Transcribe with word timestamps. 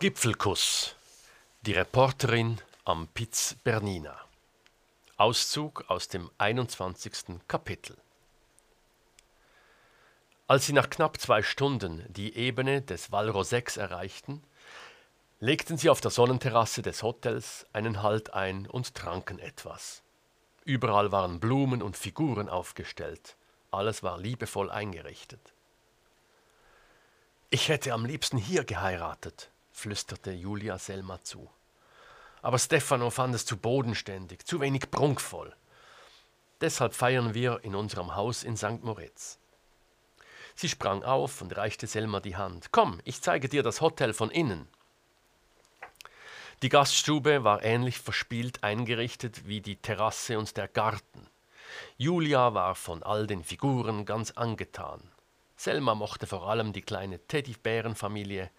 Gipfelkuss. 0.00 0.94
Die 1.60 1.72
Reporterin 1.72 2.58
am 2.86 3.06
Piz 3.08 3.56
Bernina. 3.62 4.18
Auszug 5.18 5.84
aus 5.88 6.08
dem 6.08 6.30
21. 6.38 7.38
Kapitel. 7.46 7.98
Als 10.46 10.64
sie 10.64 10.72
nach 10.72 10.88
knapp 10.88 11.20
zwei 11.20 11.42
Stunden 11.42 12.02
die 12.08 12.34
Ebene 12.34 12.80
des 12.80 13.12
Val 13.12 13.28
Rosex 13.28 13.76
erreichten, 13.76 14.42
legten 15.38 15.76
sie 15.76 15.90
auf 15.90 16.00
der 16.00 16.10
Sonnenterrasse 16.10 16.80
des 16.80 17.02
Hotels 17.02 17.66
einen 17.74 18.02
Halt 18.02 18.32
ein 18.32 18.66
und 18.66 18.94
tranken 18.94 19.38
etwas. 19.38 20.02
Überall 20.64 21.12
waren 21.12 21.40
Blumen 21.40 21.82
und 21.82 21.98
Figuren 21.98 22.48
aufgestellt. 22.48 23.36
Alles 23.70 24.02
war 24.02 24.16
liebevoll 24.16 24.70
eingerichtet. 24.70 25.52
Ich 27.50 27.68
hätte 27.68 27.92
am 27.92 28.06
liebsten 28.06 28.38
hier 28.38 28.64
geheiratet, 28.64 29.50
flüsterte 29.72 30.32
Julia 30.32 30.78
Selma 30.78 31.22
zu. 31.22 31.50
Aber 32.42 32.58
Stefano 32.58 33.10
fand 33.10 33.34
es 33.34 33.46
zu 33.46 33.56
bodenständig, 33.56 34.44
zu 34.44 34.60
wenig 34.60 34.90
prunkvoll. 34.90 35.54
Deshalb 36.60 36.94
feiern 36.94 37.34
wir 37.34 37.60
in 37.62 37.74
unserem 37.74 38.14
Haus 38.14 38.44
in 38.44 38.56
St. 38.56 38.82
Moritz. 38.82 39.38
Sie 40.54 40.68
sprang 40.68 41.02
auf 41.02 41.40
und 41.40 41.56
reichte 41.56 41.86
Selma 41.86 42.20
die 42.20 42.36
Hand. 42.36 42.72
Komm, 42.72 43.00
ich 43.04 43.22
zeige 43.22 43.48
dir 43.48 43.62
das 43.62 43.80
Hotel 43.80 44.12
von 44.12 44.30
innen. 44.30 44.68
Die 46.62 46.68
Gaststube 46.68 47.44
war 47.44 47.62
ähnlich 47.62 47.98
verspielt 47.98 48.62
eingerichtet 48.62 49.48
wie 49.48 49.62
die 49.62 49.76
Terrasse 49.76 50.38
und 50.38 50.54
der 50.58 50.68
Garten. 50.68 51.26
Julia 51.96 52.52
war 52.52 52.74
von 52.74 53.02
all 53.02 53.26
den 53.26 53.42
Figuren 53.42 54.04
ganz 54.04 54.32
angetan. 54.32 55.00
Selma 55.56 55.94
mochte 55.94 56.26
vor 56.26 56.48
allem 56.48 56.74
die 56.74 56.82
kleine 56.82 57.18
Teddybärenfamilie, 57.26 58.50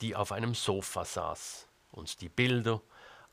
die 0.00 0.16
auf 0.16 0.32
einem 0.32 0.54
Sofa 0.54 1.04
saß, 1.04 1.66
und 1.92 2.20
die 2.20 2.28
Bilder 2.28 2.80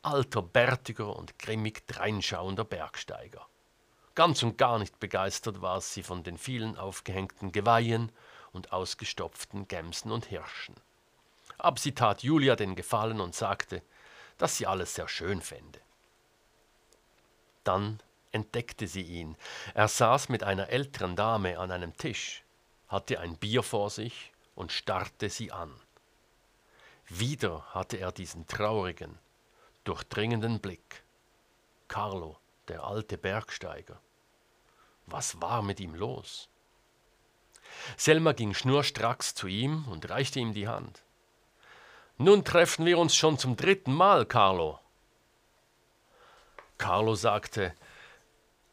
alter, 0.01 0.41
bärtiger 0.41 1.15
und 1.15 1.37
grimmig 1.39 1.85
dreinschauender 1.87 2.63
Bergsteiger. 2.63 3.45
Ganz 4.15 4.41
und 4.41 4.57
gar 4.57 4.79
nicht 4.79 4.99
begeistert 4.99 5.61
war 5.61 5.81
sie 5.81 6.03
von 6.03 6.23
den 6.23 6.37
vielen 6.37 6.77
aufgehängten 6.77 7.51
Geweihen 7.51 8.11
und 8.51 8.71
ausgestopften 8.71 9.67
Gämsen 9.67 10.11
und 10.11 10.25
Hirschen. 10.25 10.75
Aber 11.57 11.77
sie 11.77 11.93
tat 11.93 12.23
Julia 12.23 12.55
den 12.55 12.75
Gefallen 12.75 13.19
und 13.19 13.35
sagte, 13.35 13.81
dass 14.37 14.57
sie 14.57 14.67
alles 14.67 14.95
sehr 14.95 15.07
schön 15.07 15.41
fände. 15.41 15.79
Dann 17.63 17.99
entdeckte 18.31 18.87
sie 18.87 19.01
ihn. 19.01 19.35
Er 19.73 19.87
saß 19.87 20.29
mit 20.29 20.43
einer 20.43 20.69
älteren 20.69 21.15
Dame 21.15 21.59
an 21.59 21.71
einem 21.71 21.95
Tisch, 21.97 22.43
hatte 22.87 23.19
ein 23.19 23.37
Bier 23.37 23.63
vor 23.63 23.89
sich 23.89 24.31
und 24.55 24.71
starrte 24.71 25.29
sie 25.29 25.51
an. 25.51 25.73
Wieder 27.09 27.65
hatte 27.73 27.97
er 27.97 28.11
diesen 28.11 28.47
traurigen, 28.47 29.17
durchdringenden 29.85 30.59
Blick. 30.59 31.03
Carlo, 31.87 32.37
der 32.67 32.83
alte 32.83 33.17
Bergsteiger. 33.17 33.99
Was 35.05 35.41
war 35.41 35.61
mit 35.61 35.79
ihm 35.79 35.95
los? 35.95 36.49
Selma 37.95 38.33
ging 38.33 38.53
schnurstracks 38.53 39.35
zu 39.35 39.47
ihm 39.47 39.87
und 39.87 40.09
reichte 40.09 40.39
ihm 40.39 40.53
die 40.53 40.67
Hand. 40.67 41.01
Nun 42.17 42.43
treffen 42.43 42.85
wir 42.85 42.97
uns 42.97 43.15
schon 43.15 43.37
zum 43.37 43.55
dritten 43.55 43.93
Mal, 43.93 44.25
Carlo. 44.25 44.79
Carlo 46.77 47.15
sagte, 47.15 47.73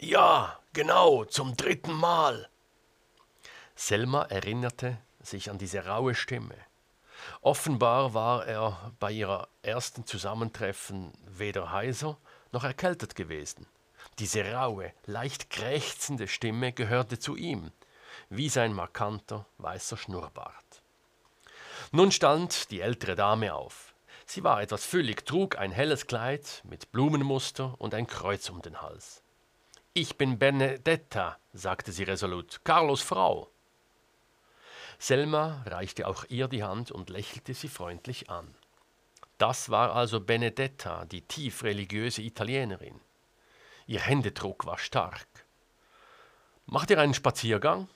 Ja, 0.00 0.58
genau, 0.72 1.24
zum 1.24 1.56
dritten 1.56 1.92
Mal. 1.92 2.48
Selma 3.76 4.24
erinnerte 4.24 4.98
sich 5.20 5.50
an 5.50 5.58
diese 5.58 5.86
raue 5.86 6.14
Stimme. 6.14 6.56
Offenbar 7.40 8.14
war 8.14 8.46
er 8.46 8.92
bei 8.98 9.12
ihrer 9.12 9.48
ersten 9.62 10.06
Zusammentreffen 10.06 11.12
weder 11.26 11.72
heiser 11.72 12.18
noch 12.52 12.64
erkältet 12.64 13.14
gewesen. 13.14 13.66
Diese 14.18 14.52
raue, 14.52 14.92
leicht 15.06 15.50
krächzende 15.50 16.28
Stimme 16.28 16.72
gehörte 16.72 17.18
zu 17.18 17.36
ihm, 17.36 17.72
wie 18.28 18.48
sein 18.48 18.72
markanter 18.72 19.46
weißer 19.58 19.96
Schnurrbart. 19.96 20.82
Nun 21.90 22.12
stand 22.12 22.70
die 22.70 22.80
ältere 22.80 23.16
Dame 23.16 23.54
auf. 23.54 23.94
Sie 24.26 24.42
war 24.42 24.62
etwas 24.62 24.84
füllig, 24.84 25.26
trug 25.26 25.58
ein 25.58 25.72
helles 25.72 26.06
Kleid 26.06 26.62
mit 26.64 26.92
Blumenmuster 26.92 27.74
und 27.78 27.94
ein 27.94 28.06
Kreuz 28.06 28.48
um 28.48 28.62
den 28.62 28.80
Hals. 28.80 29.22
Ich 29.92 30.16
bin 30.16 30.38
Benedetta, 30.38 31.36
sagte 31.52 31.92
sie 31.92 32.04
resolut, 32.04 32.60
Carlos 32.64 33.00
Frau. 33.00 33.50
Selma 34.98 35.62
reichte 35.66 36.06
auch 36.06 36.24
ihr 36.28 36.48
die 36.48 36.62
Hand 36.62 36.90
und 36.90 37.10
lächelte 37.10 37.54
sie 37.54 37.68
freundlich 37.68 38.30
an. 38.30 38.54
Das 39.38 39.70
war 39.70 39.94
also 39.94 40.20
Benedetta, 40.20 41.04
die 41.06 41.22
tief 41.22 41.64
religiöse 41.64 42.22
Italienerin. 42.22 43.00
Ihr 43.86 44.00
Händedruck 44.00 44.64
war 44.66 44.78
stark. 44.78 45.26
Macht 46.66 46.90
ihr 46.90 46.98
einen 46.98 47.14
Spaziergang? 47.14 47.88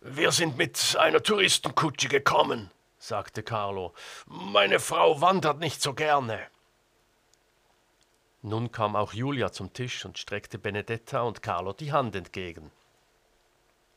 Wir 0.00 0.30
sind 0.30 0.56
mit 0.56 0.96
einer 0.98 1.22
Touristenkutsche 1.22 2.08
gekommen, 2.08 2.70
sagte 2.98 3.42
Carlo. 3.42 3.94
Meine 4.26 4.78
Frau 4.78 5.20
wandert 5.20 5.58
nicht 5.58 5.82
so 5.82 5.94
gerne. 5.94 6.46
Nun 8.42 8.70
kam 8.70 8.94
auch 8.94 9.12
Julia 9.12 9.50
zum 9.50 9.72
Tisch 9.72 10.04
und 10.04 10.18
streckte 10.18 10.58
Benedetta 10.58 11.22
und 11.22 11.42
Carlo 11.42 11.72
die 11.72 11.90
Hand 11.90 12.14
entgegen. 12.14 12.70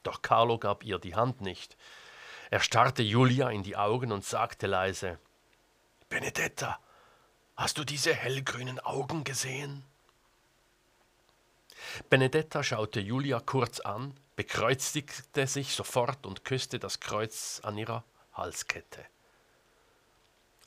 Doch 0.10 0.24
Carlo 0.24 0.58
gab 0.58 0.84
ihr 0.84 0.98
die 0.98 1.14
Hand 1.14 1.40
nicht. 1.42 1.78
Er 2.50 2.62
starrte 2.62 3.04
Julia 3.04 3.52
in 3.52 3.62
die 3.62 3.78
Augen 3.78 4.12
und 4.12 4.26
sagte 4.26 4.66
leise 4.66 5.20
Benedetta, 6.10 6.80
hast 7.56 7.78
du 7.78 7.84
diese 7.84 8.16
hellgrünen 8.16 8.80
Augen 8.80 9.24
gesehen? 9.24 9.84
Benedetta 12.10 12.64
schaute 12.64 13.00
Julia 13.00 13.40
kurz 13.40 13.82
an, 13.82 14.20
bekreuzigte 14.36 15.46
sich 15.46 15.76
sofort 15.76 16.26
und 16.26 16.44
küsste 16.44 16.80
das 16.80 17.00
Kreuz 17.00 17.62
an 17.64 17.78
ihrer 17.78 18.04
Halskette. 18.34 19.06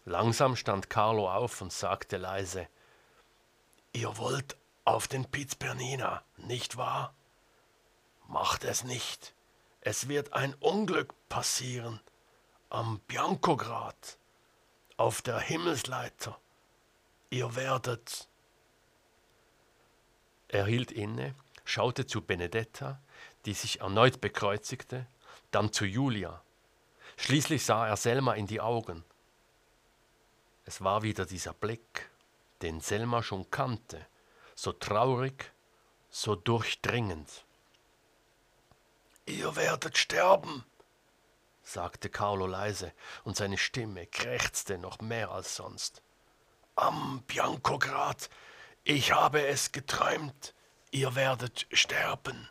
Langsam 0.05 0.55
stand 0.55 0.89
Carlo 0.89 1.29
auf 1.29 1.61
und 1.61 1.73
sagte 1.73 2.17
leise 2.17 2.69
Ihr 3.93 4.17
wollt 4.19 4.57
auf 4.85 5.09
den 5.09 5.25
Piz 5.25 5.57
Bernina, 5.57 6.23
nicht 6.37 6.77
wahr? 6.77 7.13
Macht 8.29 8.65
es 8.65 8.85
nicht. 8.85 9.35
Es 9.81 10.09
wird 10.09 10.33
ein 10.33 10.55
Unglück 10.55 11.15
passieren. 11.29 12.01
Am 12.71 13.01
Biancograd, 13.01 14.19
auf 14.97 15.23
der 15.23 15.39
Himmelsleiter. 15.39 16.39
Ihr 17.31 17.55
werdet. 17.57 18.29
Er 20.49 20.67
hielt 20.67 20.93
inne, 20.93 21.35
schaute 21.65 22.07
zu 22.07 22.23
Benedetta, 22.23 23.01
die 23.45 23.55
sich 23.55 23.81
erneut 23.81 24.21
bekreuzigte, 24.21 25.07
dann 25.51 25.73
zu 25.73 25.85
Julia. 25.85 26.43
Schließlich 27.17 27.65
sah 27.65 27.87
er 27.87 27.97
Selma 27.97 28.35
in 28.35 28.47
die 28.47 28.61
Augen. 28.61 29.05
Es 30.65 30.83
war 30.83 31.03
wieder 31.03 31.27
dieser 31.27 31.53
Blick, 31.53 32.11
den 32.63 32.81
Selma 32.81 33.23
schon 33.23 33.51
kannte, 33.51 34.07
so 34.55 34.73
traurig, 34.73 35.53
so 36.11 36.37
durchdringend. 36.37 37.45
Ihr 39.27 39.55
werdet 39.55 39.99
sterben, 39.99 40.65
sagte 41.63 42.09
Carlo 42.09 42.47
leise, 42.47 42.93
und 43.23 43.37
seine 43.37 43.57
Stimme 43.57 44.07
krächzte 44.07 44.79
noch 44.79 45.01
mehr 45.01 45.31
als 45.31 45.55
sonst. 45.55 46.03
Am 46.75 47.23
Biancograd, 47.29 48.29
ich 48.83 49.13
habe 49.13 49.47
es 49.47 49.71
geträumt, 49.71 50.55
ihr 50.91 51.15
werdet 51.15 51.69
sterben. 51.73 52.49